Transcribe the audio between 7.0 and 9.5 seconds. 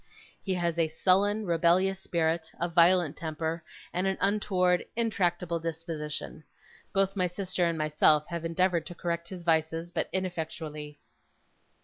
my sister and myself have endeavoured to correct his